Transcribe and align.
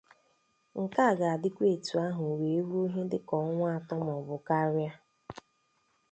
nke 0.81 0.99
a 1.09 1.11
ga-adịkwa 1.19 1.65
etu 1.75 1.93
ahụ 2.07 2.23
wee 2.39 2.61
ruo 2.67 2.85
ihe 2.89 3.01
dịka 3.11 3.33
ọnwa 3.45 3.67
atọ 3.77 3.95
maọbụ 4.05 4.35
karịa 4.47 4.91